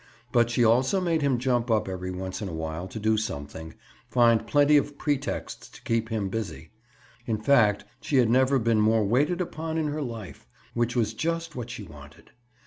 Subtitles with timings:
[0.31, 3.75] But she also made him jump up every once in a while to do something,
[4.09, 6.71] finding plenty of pretexts to keep him busy.
[7.27, 11.55] In fact, she had never been more waited upon in her life, which was just
[11.55, 12.31] what she wanted.